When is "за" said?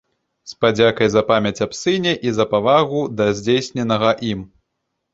1.17-1.23, 2.41-2.49